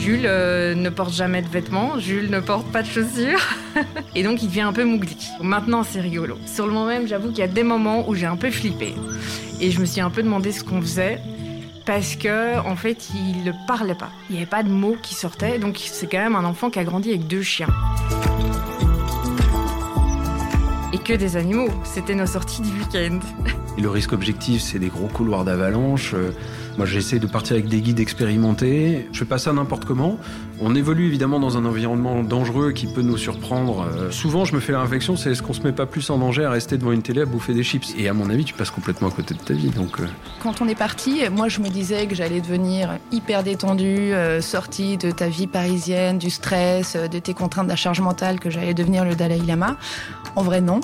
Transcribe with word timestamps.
Jules 0.00 0.22
euh, 0.24 0.74
ne 0.74 0.88
porte 0.88 1.12
jamais 1.12 1.42
de 1.42 1.48
vêtements, 1.48 1.98
Jules 1.98 2.30
ne 2.30 2.40
porte 2.40 2.66
pas 2.72 2.80
de 2.80 2.86
chaussures. 2.86 3.46
et 4.14 4.22
donc 4.22 4.42
il 4.42 4.48
devient 4.48 4.62
un 4.62 4.72
peu 4.72 4.82
mougli. 4.82 5.28
Maintenant 5.42 5.82
c'est 5.82 6.00
rigolo. 6.00 6.38
Sur 6.46 6.66
le 6.66 6.72
moment 6.72 6.86
même, 6.86 7.06
j'avoue 7.06 7.28
qu'il 7.28 7.40
y 7.40 7.42
a 7.42 7.48
des 7.48 7.62
moments 7.62 8.08
où 8.08 8.14
j'ai 8.14 8.24
un 8.24 8.36
peu 8.36 8.50
flippé. 8.50 8.94
Et 9.60 9.70
je 9.70 9.78
me 9.78 9.84
suis 9.84 10.00
un 10.00 10.08
peu 10.08 10.22
demandé 10.22 10.52
ce 10.52 10.64
qu'on 10.64 10.80
faisait. 10.80 11.20
Parce 11.84 12.16
que 12.16 12.58
en 12.66 12.76
fait, 12.76 13.10
il 13.14 13.44
ne 13.44 13.52
parlait 13.66 13.94
pas. 13.94 14.10
Il 14.30 14.34
n'y 14.34 14.38
avait 14.38 14.50
pas 14.50 14.62
de 14.62 14.70
mots 14.70 14.96
qui 15.02 15.14
sortaient. 15.14 15.58
Donc 15.58 15.76
c'est 15.78 16.10
quand 16.10 16.18
même 16.18 16.34
un 16.34 16.44
enfant 16.44 16.70
qui 16.70 16.78
a 16.78 16.84
grandi 16.84 17.10
avec 17.10 17.26
deux 17.26 17.42
chiens 17.42 17.68
que 21.10 21.16
des 21.16 21.36
animaux. 21.36 21.68
C'était 21.82 22.14
nos 22.14 22.26
sorties 22.26 22.62
du 22.62 22.68
week-end. 22.68 23.18
Et 23.76 23.80
le 23.80 23.90
risque 23.90 24.12
objectif, 24.12 24.62
c'est 24.62 24.78
des 24.78 24.88
gros 24.88 25.08
couloirs 25.08 25.44
d'avalanche. 25.44 26.14
Moi, 26.76 26.86
j'essaie 26.86 27.18
de 27.18 27.26
partir 27.26 27.54
avec 27.54 27.68
des 27.68 27.80
guides 27.80 28.00
expérimentés. 28.00 29.08
Je 29.12 29.18
fais 29.18 29.24
pas 29.24 29.38
ça 29.38 29.52
n'importe 29.52 29.84
comment. 29.84 30.18
On 30.60 30.74
évolue 30.74 31.06
évidemment 31.06 31.40
dans 31.40 31.56
un 31.56 31.64
environnement 31.64 32.22
dangereux 32.22 32.72
qui 32.72 32.86
peut 32.86 33.02
nous 33.02 33.16
surprendre. 33.16 33.86
Euh, 33.96 34.10
souvent, 34.10 34.44
je 34.44 34.54
me 34.54 34.60
fais 34.60 34.72
la 34.72 34.82
réflexion, 34.82 35.16
c'est 35.16 35.32
est-ce 35.32 35.42
qu'on 35.42 35.52
se 35.52 35.62
met 35.62 35.72
pas 35.72 35.86
plus 35.86 36.08
en 36.10 36.18
danger 36.18 36.44
à 36.44 36.50
rester 36.50 36.78
devant 36.78 36.92
une 36.92 37.02
télé 37.02 37.22
à 37.22 37.24
bouffer 37.24 37.54
des 37.54 37.64
chips? 37.64 37.94
Et 37.98 38.08
à 38.08 38.14
mon 38.14 38.30
avis, 38.30 38.44
tu 38.44 38.54
passes 38.54 38.70
complètement 38.70 39.08
à 39.08 39.10
côté 39.10 39.34
de 39.34 39.40
ta 39.40 39.54
vie. 39.54 39.70
Donc, 39.70 40.00
euh. 40.00 40.06
Quand 40.42 40.60
on 40.60 40.68
est 40.68 40.74
parti, 40.74 41.22
moi, 41.30 41.48
je 41.48 41.60
me 41.60 41.68
disais 41.68 42.06
que 42.06 42.14
j'allais 42.14 42.40
devenir 42.40 42.98
hyper 43.10 43.42
détendu, 43.42 43.84
euh, 43.86 44.40
sortie 44.40 44.96
de 44.96 45.10
ta 45.10 45.28
vie 45.28 45.46
parisienne, 45.46 46.18
du 46.18 46.30
stress, 46.30 46.96
de 46.96 47.18
tes 47.18 47.34
contraintes 47.34 47.66
de 47.66 47.70
la 47.70 47.76
charge 47.76 48.00
mentale, 48.00 48.38
que 48.38 48.50
j'allais 48.50 48.74
devenir 48.74 49.04
le 49.04 49.14
Dalai 49.14 49.38
Lama. 49.38 49.76
En 50.36 50.42
vrai, 50.42 50.60
non. 50.60 50.80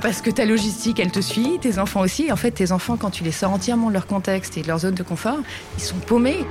parce 0.00 0.20
que 0.20 0.30
ta 0.30 0.44
logistique, 0.44 1.00
elle 1.00 1.10
te 1.10 1.20
suit, 1.20 1.58
tes 1.60 1.78
enfants 1.78 2.00
aussi. 2.00 2.30
En 2.32 2.36
fait, 2.36 2.50
tes 2.50 2.72
enfants, 2.72 2.96
quand 2.96 3.10
tu 3.10 3.24
les 3.24 3.32
sors 3.32 3.50
entièrement 3.50 3.88
de 3.88 3.94
leur 3.94 4.06
contexte 4.06 4.56
et 4.56 4.62
de 4.62 4.68
leur 4.68 4.78
zone 4.78 4.94
de 4.94 5.02
confort, 5.02 5.38
ils 5.78 5.84
sont 5.84 5.96
paumés. 5.96 6.46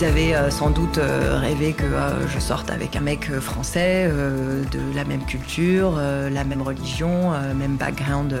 Ils 0.00 0.06
avaient 0.06 0.34
euh, 0.34 0.50
sans 0.50 0.70
doute 0.70 0.96
euh, 0.96 1.38
rêvé 1.38 1.74
que 1.74 1.84
euh, 1.84 2.26
je 2.26 2.38
sorte 2.38 2.70
avec 2.70 2.96
un 2.96 3.00
mec 3.00 3.30
français 3.38 4.10
de 4.10 4.96
la 4.96 5.04
même 5.04 5.26
culture, 5.26 5.96
la 5.96 6.44
même 6.44 6.62
religion, 6.62 7.32
même 7.54 7.76
background 7.76 8.34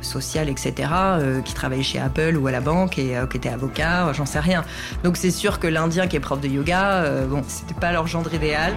social, 0.00 0.48
etc., 0.48 0.88
qui 1.44 1.52
travaillait 1.52 1.82
chez 1.82 1.98
Apple 1.98 2.36
ou 2.38 2.46
à 2.46 2.50
la 2.50 2.60
banque 2.60 2.98
et 2.98 3.16
qui 3.30 3.36
était 3.36 3.50
avocat, 3.50 4.12
j'en 4.14 4.24
sais 4.24 4.40
rien. 4.40 4.64
Donc 5.04 5.18
c'est 5.18 5.30
sûr 5.30 5.58
que 5.58 5.66
l'Indien 5.66 6.06
qui 6.06 6.16
est 6.16 6.20
prof 6.20 6.40
de 6.40 6.48
yoga, 6.48 7.04
bon, 7.28 7.42
c'était 7.46 7.78
pas 7.78 7.92
leur 7.92 8.06
gendre 8.06 8.32
idéal. 8.32 8.72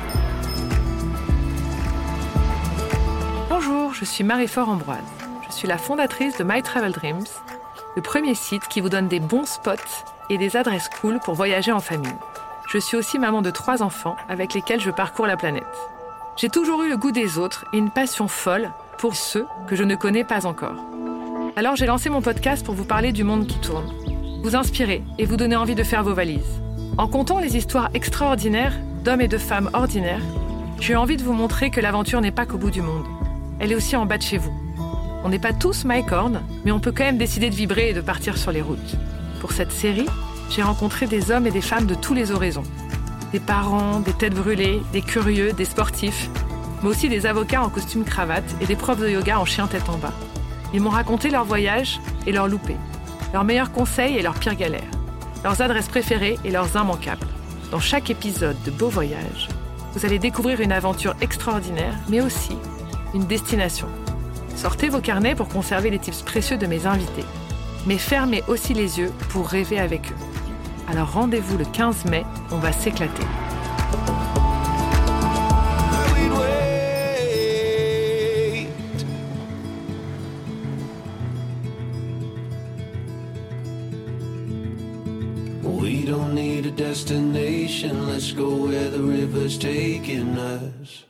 je 3.98 4.04
suis 4.04 4.26
Marie-Fort 4.26 4.68
Ambroise. 4.68 5.00
Je 5.48 5.54
suis 5.54 5.70
la 5.70 5.78
fondatrice 5.78 6.38
de 6.38 6.44
My 6.44 6.62
Travel 6.62 6.92
Dreams, 6.92 7.24
le 7.96 8.02
premier 8.02 8.36
site 8.36 8.68
qui 8.68 8.82
vous 8.82 8.90
donne 8.90 9.08
des 9.08 9.22
bons 9.22 9.46
spots 9.46 10.15
et 10.30 10.38
des 10.38 10.56
adresses 10.56 10.90
cool 11.02 11.20
pour 11.20 11.36
voyager 11.36 11.72
en 11.72 11.80
famille. 11.80 12.16
Je 12.72 12.78
suis 12.78 12.98
aussi 12.98 13.20
maman 13.20 13.42
de 13.42 13.52
trois 13.52 13.84
enfants 13.84 14.16
avec 14.30 14.54
lesquels 14.54 14.82
je 14.82 14.92
parcours 14.92 15.28
la 15.28 15.38
planète. 15.38 15.64
J'ai 16.38 16.50
toujours 16.50 16.84
eu 16.84 16.90
le 16.90 16.98
goût 16.98 17.12
des 17.12 17.38
autres 17.38 17.66
et 17.74 17.78
une 17.78 17.90
passion 17.90 18.28
folle 18.28 18.72
pour 18.98 19.16
ceux 19.16 19.46
que 19.68 19.76
je 19.76 19.84
ne 19.84 19.96
connais 19.96 20.24
pas 20.24 20.46
encore. 20.46 20.76
Alors 21.56 21.76
j'ai 21.76 21.86
lancé 21.86 22.10
mon 22.10 22.22
podcast 22.22 22.66
pour 22.66 22.76
vous 22.76 22.86
parler 22.86 23.12
du 23.12 23.24
monde 23.24 23.48
qui 23.48 23.60
tourne, 23.60 23.94
vous 24.44 24.56
inspirer 24.56 25.04
et 25.18 25.26
vous 25.26 25.38
donner 25.38 25.56
envie 25.56 25.76
de 25.76 25.84
faire 25.84 26.04
vos 26.04 26.14
valises. 26.14 26.62
En 26.98 27.08
comptant 27.08 27.40
les 27.40 27.56
histoires 27.58 27.90
extraordinaires 27.94 28.74
d'hommes 29.04 29.22
et 29.22 29.28
de 29.28 29.38
femmes 29.38 29.70
ordinaires, 29.74 30.24
j'ai 30.80 30.96
envie 30.96 31.18
de 31.18 31.24
vous 31.24 31.34
montrer 31.34 31.70
que 31.70 31.82
l'aventure 31.82 32.22
n'est 32.22 32.32
pas 32.32 32.46
qu'au 32.46 32.58
bout 32.58 32.72
du 32.72 32.82
monde 32.82 33.06
elle 33.60 33.72
est 33.72 33.76
aussi 33.76 33.96
en 33.96 34.06
bas 34.06 34.18
de 34.18 34.24
chez 34.24 34.38
vous. 34.38 34.54
On 35.24 35.30
n'est 35.30 35.40
pas 35.40 35.54
tous 35.54 35.86
Mike 35.86 36.12
Horn, 36.12 36.42
mais 36.66 36.72
on 36.72 36.80
peut 36.80 36.92
quand 36.92 37.04
même 37.04 37.18
décider 37.18 37.50
de 37.50 37.56
vibrer 37.56 37.90
et 37.90 37.94
de 37.94 38.02
partir 38.02 38.38
sur 38.38 38.52
les 38.52 38.62
routes. 38.62 38.96
Pour 39.46 39.54
cette 39.54 39.72
série, 39.72 40.08
j'ai 40.50 40.64
rencontré 40.64 41.06
des 41.06 41.30
hommes 41.30 41.46
et 41.46 41.52
des 41.52 41.62
femmes 41.62 41.86
de 41.86 41.94
tous 41.94 42.16
les 42.16 42.32
horizons. 42.32 42.64
Des 43.32 43.40
parents, 43.40 44.00
des 44.00 44.12
têtes 44.12 44.34
brûlées, 44.34 44.82
des 44.92 45.04
curieux, 45.04 45.54
des 45.54 45.66
sportifs, 45.66 46.32
mais 46.82 46.90
aussi 46.90 47.10
des 47.10 47.28
avocats 47.28 47.62
en 47.62 47.70
costume 47.70 48.06
cravate 48.06 48.56
et 48.60 48.66
des 48.66 48.76
profs 48.76 48.98
de 48.98 49.08
yoga 49.08 49.40
en 49.40 49.46
chien 49.46 49.68
tête 49.68 49.88
en 49.88 50.00
bas. 50.00 50.14
Ils 50.74 50.82
m'ont 50.82 50.90
raconté 50.90 51.30
leurs 51.30 51.46
voyages 51.46 52.00
et 52.26 52.32
leurs 52.32 52.48
loupés, 52.48 52.78
leurs 53.34 53.44
meilleurs 53.44 53.72
conseils 53.72 54.18
et 54.18 54.24
leurs 54.24 54.34
pires 54.34 54.56
galères, 54.56 54.82
leurs 55.44 55.62
adresses 55.62 55.90
préférées 55.90 56.40
et 56.44 56.50
leurs 56.50 56.76
immanquables. 56.76 57.28
Dans 57.70 57.80
chaque 57.80 58.10
épisode 58.10 58.58
de 58.66 58.72
Beau 58.72 58.90
Voyage, 58.90 59.50
vous 59.94 60.08
allez 60.08 60.18
découvrir 60.18 60.60
une 60.60 60.72
aventure 60.72 61.14
extraordinaire, 61.22 61.94
mais 62.10 62.20
aussi 62.20 62.58
une 63.14 63.28
destination. 63.28 63.90
Sortez 64.56 64.90
vos 64.90 65.02
carnets 65.02 65.36
pour 65.36 65.50
conserver 65.50 65.92
les 65.92 66.00
tips 66.00 66.24
précieux 66.24 66.58
de 66.58 66.66
mes 66.66 66.88
invités, 66.88 67.26
mais 67.86 67.98
fermez 67.98 68.44
aussi 68.48 68.74
les 68.74 69.00
yeux 69.00 69.12
pour 69.30 69.48
rêver 69.48 69.80
avec 69.80 70.12
eux. 70.12 70.16
Alors 70.88 71.14
rendez-vous 71.14 71.58
le 71.58 71.66
15 71.66 72.06
mai, 72.06 72.26
on 72.52 72.58
va 72.58 72.72
s'éclater. 72.72 73.24
Destination, 86.76 88.08
let's 88.08 88.34
go 88.34 88.68
where 88.68 88.90
the 88.90 89.02
river's 89.02 89.58
taking 89.58 90.38
us. 90.38 91.06